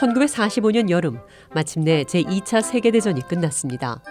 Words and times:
(1945년) 0.00 0.88
여름 0.88 1.18
마침내 1.54 2.04
제2차 2.04 2.62
세계대전이 2.62 3.20
끝났습니다. 3.28 4.02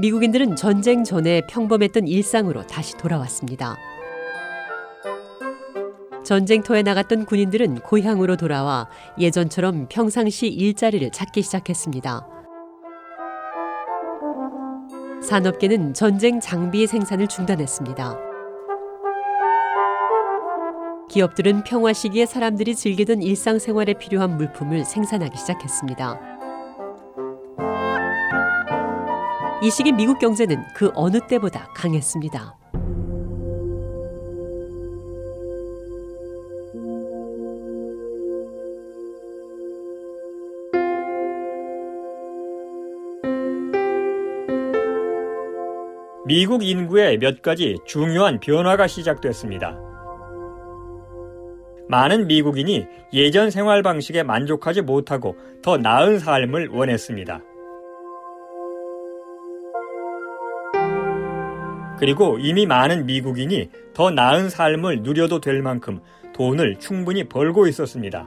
미국인들은 0.00 0.56
전쟁 0.56 1.04
전에 1.04 1.42
평범했던 1.48 2.08
일상으로 2.08 2.66
다시 2.66 2.96
돌아왔습니다. 2.96 3.76
전쟁터에 6.24 6.82
나갔던 6.82 7.26
군인들은 7.26 7.80
고향으로 7.80 8.36
돌아와 8.36 8.88
예전처럼 9.18 9.86
평상시 9.88 10.48
일자리를 10.48 11.10
찾기 11.10 11.42
시작했습니다. 11.42 12.26
산업계는 15.22 15.94
전쟁 15.94 16.40
장비 16.40 16.86
생산을 16.86 17.28
중단했습니다. 17.28 18.31
기업들은 21.12 21.64
평화 21.64 21.92
시기에 21.92 22.24
사람들이 22.24 22.74
즐기던 22.74 23.20
일상생활에 23.20 23.92
필요한 23.94 24.38
물품을 24.38 24.86
생산하기 24.86 25.36
시작했습니다. 25.36 26.18
이 29.62 29.70
시기 29.70 29.92
미국 29.92 30.18
경제는 30.18 30.64
그 30.74 30.90
어느 30.94 31.20
때보다 31.28 31.68
강했습니다. 31.74 32.56
미국 46.24 46.64
인구의 46.64 47.18
몇 47.18 47.42
가지 47.42 47.76
중요한 47.84 48.40
변화가 48.40 48.86
시작됐습니다. 48.86 49.81
많은 51.92 52.26
미국인이 52.26 52.86
예전 53.12 53.50
생활 53.50 53.82
방식에 53.82 54.22
만족하지 54.22 54.80
못하고 54.80 55.36
더 55.60 55.76
나은 55.76 56.20
삶을 56.20 56.68
원했습니다. 56.68 57.42
그리고 61.98 62.38
이미 62.40 62.64
많은 62.64 63.04
미국인이 63.04 63.68
더 63.92 64.10
나은 64.10 64.48
삶을 64.48 65.02
누려도 65.02 65.40
될 65.40 65.60
만큼 65.60 66.00
돈을 66.32 66.76
충분히 66.78 67.28
벌고 67.28 67.66
있었습니다. 67.66 68.26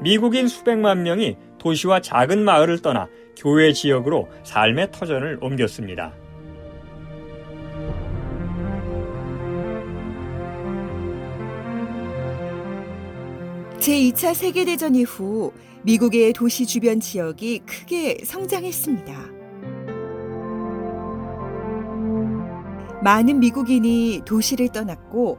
미국인 0.00 0.46
수백만 0.46 1.02
명이 1.02 1.36
도시와 1.58 2.00
작은 2.00 2.44
마을을 2.44 2.82
떠나 2.82 3.08
교회 3.36 3.72
지역으로 3.72 4.28
삶의 4.44 4.92
터전을 4.92 5.38
옮겼습니다. 5.40 6.14
제2차 13.86 14.34
세계대전 14.34 14.96
이후 14.96 15.52
미국의 15.84 16.32
도시 16.32 16.66
주변 16.66 16.98
지역이 16.98 17.60
크게 17.60 18.18
성장했습니다. 18.24 19.14
많은 23.04 23.38
미국인이 23.38 24.22
도시를 24.26 24.70
떠났고 24.70 25.38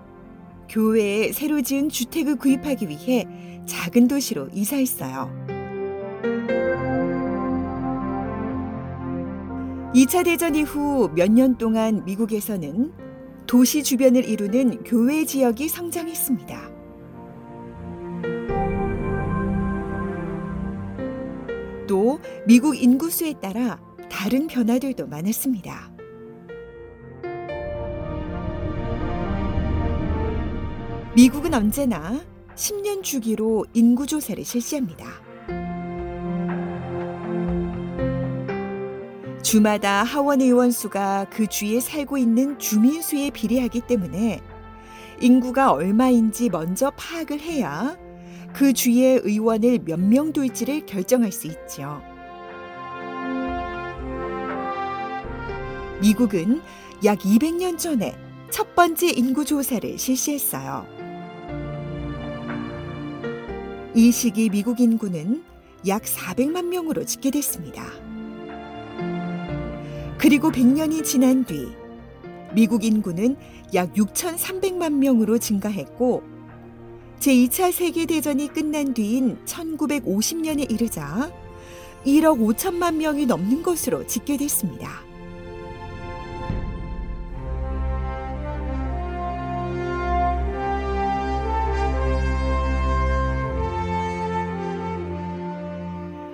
교회에 0.69 1.34
새로 1.34 1.62
지은 1.62 1.90
주택을 1.90 2.38
구입하기 2.38 2.88
위해 2.88 3.25
작은 3.66 4.07
도시로 4.07 4.47
이사했어요. 4.53 5.30
2차 9.94 10.24
대전 10.24 10.56
이후 10.56 11.09
몇 11.13 11.30
년 11.30 11.57
동안 11.57 12.06
미국에서는 12.06 12.94
도시 13.46 13.84
주변을 13.84 14.24
이루는 14.24 14.86
교외 14.86 15.25
지역이 15.25 15.68
성장했습니다. 15.68 16.78
또 21.88 22.20
미국 22.46 22.81
인구수에 22.81 23.34
따라 23.42 23.80
다른 24.09 24.48
변화들도 24.48 25.08
많았습니다. 25.08 25.92
미국은 31.16 31.53
언제나 31.53 32.22
10년 32.56 33.02
주기로 33.02 33.66
인구조사를 33.74 34.44
실시합니다. 34.44 35.06
주마다 39.42 40.04
하원 40.04 40.42
의원 40.42 40.72
수가 40.72 41.25
그 41.30 41.48
주에 41.48 41.80
살고 41.80 42.18
있는 42.18 42.59
주민 42.59 43.02
수에 43.02 43.30
비례하기 43.30 43.81
때문에 43.88 44.42
인구가 45.22 45.72
얼마인지 45.72 46.50
먼저 46.50 46.92
파악을 46.92 47.40
해야 47.40 47.98
그 48.57 48.73
주의 48.73 49.22
의원을 49.23 49.81
몇 49.85 50.00
명 50.00 50.34
둘지를 50.34 50.88
결정할 50.88 51.31
수 51.31 51.45
있죠. 51.45 52.01
미국은 56.01 56.63
약 57.06 57.19
200년 57.19 57.78
전에 57.78 58.16
첫 58.50 58.73
번째 58.73 59.12
인구 59.12 59.45
조사를 59.45 60.00
실시했어요. 60.00 60.88
이 63.94 64.12
시기 64.12 64.50
미국 64.50 64.79
인구는 64.79 65.44
약 65.88 66.01
400만 66.01 66.66
명으로 66.66 67.06
집계됐습니다. 67.06 67.84
그리고 70.18 70.50
100년이 70.51 71.03
지난 71.03 71.45
뒤 71.45 71.68
미국 72.56 72.84
인구는 72.84 73.35
약 73.75 73.94
6,300만 73.94 74.94
명으로 74.94 75.38
증가했고 75.38 76.37
제2차 77.19 77.72
세계대전이 77.72 78.53
끝난 78.53 78.94
뒤인 78.94 79.38
1950년에 79.45 80.72
이르자 80.72 81.31
1억 82.05 82.39
5천만 82.55 82.95
명이 82.95 83.25
넘는 83.25 83.63
것으로 83.63 84.05
집계됐습니다. 84.05 85.05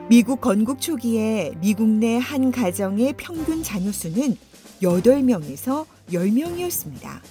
미국 0.10 0.42
건국 0.42 0.80
초기에 0.80 1.54
미국 1.60 1.88
내 1.88 2.18
한 2.20 2.52
가정의 2.52 3.14
평균 3.18 3.64
자녀 3.64 3.92
수는 3.92 4.38
8명에서 4.82 5.86
10명이었습니다. 6.12 7.22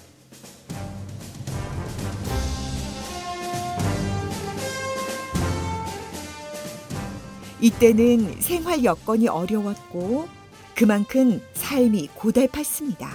이때는 7.63 8.41
생활 8.41 8.83
여건이 8.83 9.29
어려웠고 9.29 10.29
그만큼 10.75 11.41
삶이 11.55 12.09
고달팠습니다. 12.19 13.09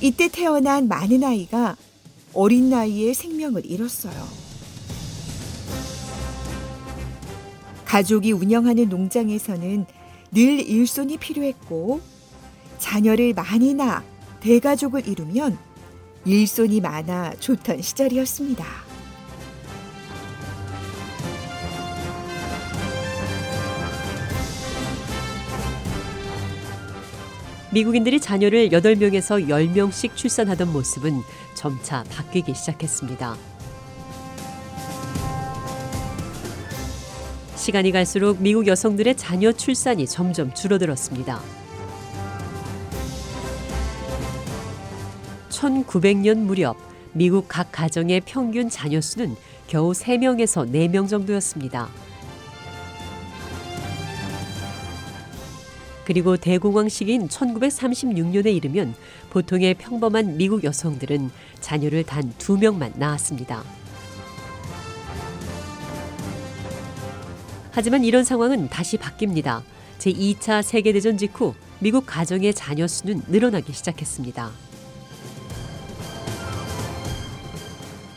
이때 0.00 0.28
태어난 0.28 0.86
많은 0.86 1.24
아이가 1.24 1.76
어린 2.32 2.70
나이에 2.70 3.14
생명을 3.14 3.66
잃었어요. 3.66 4.14
가족이 7.84 8.30
운영하는 8.30 8.88
농장에서는 8.88 9.86
늘 10.30 10.40
일손이 10.40 11.16
필요했고 11.16 12.00
자녀를 12.78 13.34
많이 13.34 13.74
낳아 13.74 14.04
대가족을 14.40 15.08
이루면 15.08 15.71
일손이 16.24 16.80
많아 16.80 17.34
좋던 17.40 17.82
시절이었습니다. 17.82 18.64
미국인들이 27.72 28.20
자녀를 28.20 28.68
8명에서 28.68 29.48
10명씩 29.48 30.14
출산하던 30.14 30.72
모습은 30.72 31.22
점차 31.54 32.04
바뀌기 32.04 32.54
시작했습니다. 32.54 33.34
시간이 37.56 37.92
갈수록 37.92 38.42
미국 38.42 38.66
여성들의 38.66 39.16
자녀 39.16 39.52
출산이 39.52 40.06
점점 40.06 40.52
줄어들었습니다. 40.52 41.61
1900년 45.52 46.38
무렵 46.38 46.76
미국 47.12 47.46
각 47.46 47.70
가정의 47.70 48.22
평균 48.24 48.68
자녀 48.70 49.00
수는 49.00 49.36
겨우 49.66 49.92
3명에서 49.92 50.68
4명 50.70 51.08
정도였습니다. 51.08 51.88
그리고 56.04 56.36
대공황 56.36 56.88
시기인 56.88 57.28
1936년에 57.28 58.46
이르면 58.56 58.94
보통의 59.30 59.74
평범한 59.74 60.36
미국 60.36 60.64
여성들은 60.64 61.30
자녀를 61.60 62.02
단 62.04 62.32
2명만 62.38 62.98
낳았습니다. 62.98 63.62
하지만 67.70 68.04
이런 68.04 68.24
상황은 68.24 68.68
다시 68.68 68.98
바뀝니다. 68.98 69.62
제2차 69.98 70.62
세계대전 70.62 71.16
직후 71.16 71.54
미국 71.78 72.04
가정의 72.04 72.52
자녀 72.52 72.86
수는 72.86 73.22
늘어나기 73.28 73.72
시작했습니다. 73.72 74.71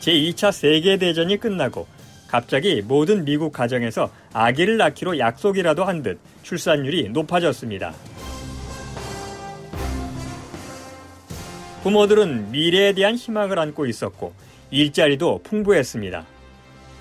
제2차 0.06 0.52
세계대전이 0.52 1.38
끝나고 1.38 1.88
갑자기 2.28 2.81
모든 2.81 3.25
미국 3.25 3.52
가정에서 3.54 4.12
아기를 4.34 4.78
낳기로 4.78 5.18
약속이라도 5.18 5.84
한 5.84 6.04
듯 6.04 6.19
출산율이 6.44 7.10
높아졌습니다. 7.10 7.94
부모들은 11.81 12.52
미래에 12.52 12.94
대한 12.94 13.16
희망을 13.16 13.57
안고 13.57 13.86
있었고 13.88 14.34
일자리도 14.72 15.42
풍부했습니다. 15.44 16.25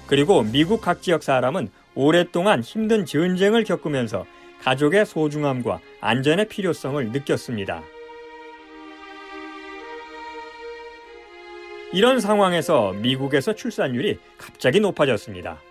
그리고 0.06 0.42
미국 0.42 0.80
각 0.80 1.02
지역 1.02 1.22
사람은 1.22 1.68
오랫동안 1.94 2.62
힘든 2.62 3.04
전쟁을 3.04 3.64
겪으면서 3.64 4.26
가족의 4.62 5.04
소중함과 5.06 5.80
안전의 6.00 6.48
필요성을 6.48 7.12
느꼈습니다. 7.12 7.82
이런 11.94 12.18
상황에서 12.18 12.92
미국에서 12.94 13.54
출산율이 13.54 14.18
갑자기 14.36 14.80
높아졌습니다. 14.80 15.62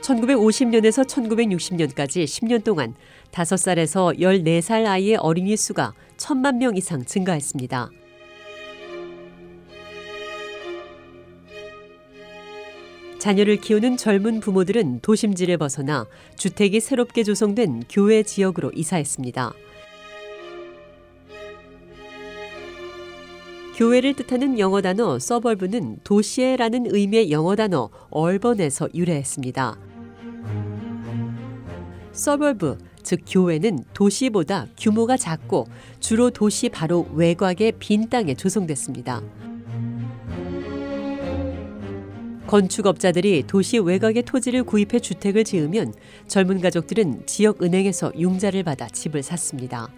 (1950년에서 0.00 1.04
1960년까지) 1.08 2.22
(10년) 2.22 2.62
동안 2.62 2.94
(5살에서 3.32 4.16
14살) 4.20 4.86
아이의 4.86 5.16
어린이 5.16 5.56
수가 5.56 5.92
천만 6.16 6.58
명 6.58 6.76
이상 6.76 7.04
증가했습니다. 7.04 7.90
자녀를 13.26 13.56
키우는 13.56 13.96
젊은 13.96 14.38
부모들은 14.38 15.00
도심지를 15.00 15.58
벗어나 15.58 16.06
주택이 16.36 16.78
새롭게 16.78 17.24
조성된 17.24 17.82
교외 17.88 18.22
지역으로 18.22 18.70
이사했습니다. 18.72 19.52
교외를 23.74 24.14
뜻하는 24.14 24.60
영어 24.60 24.80
단어 24.80 25.18
서벌브는 25.18 25.98
도시에라는 26.04 26.94
의미의 26.94 27.32
영어 27.32 27.56
단어 27.56 27.90
얼번에서 28.10 28.88
유래했습니다. 28.94 29.76
서벌브, 32.12 32.78
즉 33.02 33.22
교외는 33.26 33.86
도시보다 33.92 34.68
규모가 34.78 35.16
작고 35.16 35.66
주로 35.98 36.30
도시 36.30 36.68
바로 36.68 37.08
외곽의 37.12 37.72
빈 37.80 38.08
땅에 38.08 38.34
조성됐습니다. 38.34 39.20
건축업자들이 42.46 43.44
도시 43.46 43.78
외곽의 43.78 44.22
토지를 44.22 44.64
구입해 44.64 45.00
주택을 45.00 45.44
지으면 45.44 45.92
젊은 46.28 46.60
가족들은 46.60 47.26
지역 47.26 47.62
은행에서 47.62 48.12
융자를 48.18 48.62
받아 48.62 48.86
집을 48.88 49.22
샀습니다. 49.22 49.88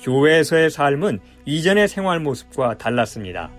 교회에서의 0.00 0.70
삶은 0.70 1.20
이전의 1.44 1.88
생활 1.88 2.20
모습과 2.20 2.78
달랐습니다. 2.78 3.50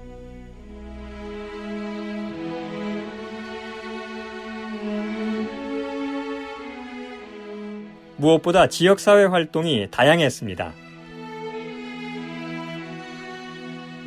무엇보다 8.18 8.68
지역사회 8.68 9.26
활동이 9.26 9.88
다양했습니다. 9.92 10.89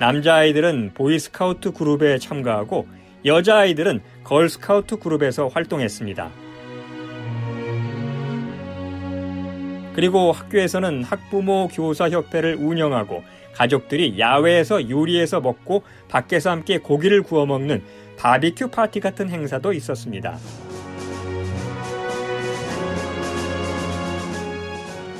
남자아이들은 0.02 0.94
보이스카우트 0.94 1.70
그룹에 1.70 2.18
참가하고 2.18 2.88
여자아이들은 3.24 4.00
걸스카우트 4.24 4.96
그룹에서 4.96 5.46
활동했습니다. 5.46 6.28
그리고 9.94 10.32
학교에서는 10.32 11.04
학부모 11.04 11.68
교사협회를 11.68 12.56
운영하고 12.56 13.22
가족들이 13.54 14.18
야외에서 14.18 14.90
요리해서 14.90 15.40
먹고 15.40 15.84
밖에서 16.08 16.50
함께 16.50 16.78
고기를 16.78 17.22
구워 17.22 17.46
먹는 17.46 17.84
바비큐 18.16 18.70
파티 18.70 18.98
같은 18.98 19.30
행사도 19.30 19.72
있었습니다. 19.72 20.36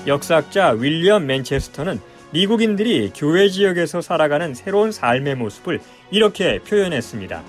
역사학자 0.08 0.70
윌리엄 0.70 1.26
맨체스터는 1.26 2.00
미국인들이 2.32 3.12
교회 3.14 3.49
지역에서 3.50 4.00
살아가는 4.00 4.55
새로운 4.55 4.90
삶의 4.90 5.34
모습을 5.37 5.81
이렇게 6.11 6.58
표현했습니다. 6.61 7.43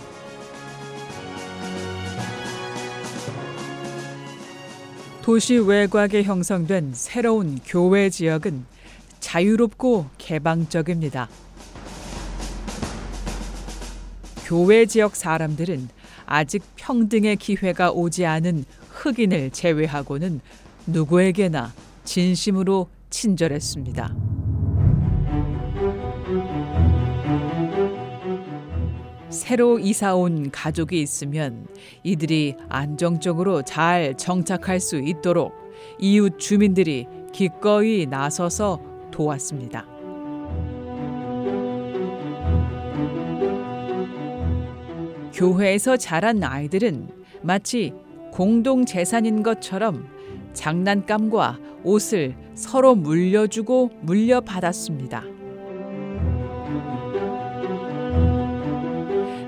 도시 5.21 5.55
외곽에 5.57 6.23
형성된 6.23 6.91
새로운 6.93 7.59
교회 7.65 8.09
지역은 8.09 8.65
자유롭고 9.21 10.07
개방적입니다. 10.17 11.29
교회 14.45 14.85
지역 14.85 15.15
사람들은 15.15 15.87
아직 16.25 16.61
평등의 16.75 17.37
기회가 17.37 17.91
오지 17.91 18.25
않은 18.25 18.65
흑인을 18.89 19.51
제외하고는 19.51 20.41
누구에게나 20.87 21.71
진심으로 22.03 22.89
친절했습니다. 23.09 24.32
새로 29.33 29.79
이사 29.79 30.15
온 30.15 30.51
가족이 30.51 31.01
있으면 31.01 31.67
이들이 32.03 32.55
안정적으로 32.69 33.63
잘 33.63 34.15
정착할 34.15 34.79
수 34.79 34.97
있도록 34.97 35.53
이웃 35.99 36.37
주민들이 36.37 37.07
기꺼이 37.33 38.05
나서서 38.05 38.79
도왔습니다. 39.11 39.87
교회에서 45.33 45.97
자란 45.97 46.43
아이들은 46.43 47.09
마치 47.41 47.91
공동 48.31 48.85
재산인 48.85 49.41
것처럼 49.41 50.07
장난감과 50.53 51.59
옷을 51.83 52.35
서로 52.53 52.93
물려주고 52.93 53.89
물려받았습니다. 54.01 55.42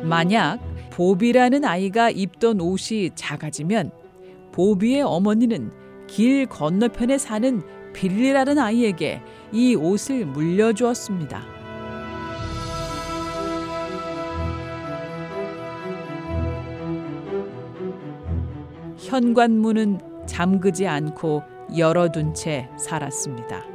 만약 0.06 0.60
보비라는 0.92 1.66
아이가 1.66 2.10
입던 2.10 2.62
옷이 2.62 3.10
작아지면 3.16 3.92
보비의 4.52 5.02
어머니는 5.02 5.72
길 6.08 6.46
건너편에 6.46 7.18
사는 7.18 7.62
빌리라는 7.94 8.60
아이에게 8.60 9.22
이 9.52 9.76
옷을 9.76 10.26
물려주었습니다. 10.26 11.42
현관문은 18.98 20.00
잠그지 20.28 20.88
않고 20.88 21.44
열어둔 21.78 22.34
채 22.34 22.70
살았습니다. 22.78 23.75